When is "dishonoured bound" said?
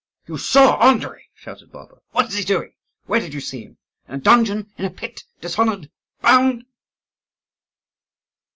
5.41-6.65